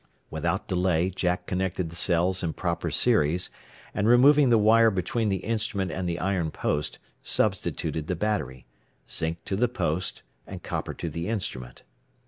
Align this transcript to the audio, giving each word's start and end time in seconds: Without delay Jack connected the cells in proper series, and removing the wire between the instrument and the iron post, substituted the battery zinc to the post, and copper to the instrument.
Without 0.31 0.67
delay 0.67 1.11
Jack 1.11 1.45
connected 1.45 1.91
the 1.91 1.95
cells 1.95 2.41
in 2.41 2.53
proper 2.53 2.89
series, 2.89 3.51
and 3.93 4.07
removing 4.07 4.49
the 4.49 4.57
wire 4.57 4.89
between 4.89 5.29
the 5.29 5.45
instrument 5.45 5.91
and 5.91 6.09
the 6.09 6.17
iron 6.17 6.49
post, 6.49 6.97
substituted 7.21 8.07
the 8.07 8.15
battery 8.15 8.65
zinc 9.07 9.45
to 9.45 9.55
the 9.55 9.67
post, 9.69 10.23
and 10.47 10.63
copper 10.63 10.95
to 10.95 11.07
the 11.07 11.27
instrument. 11.29 11.83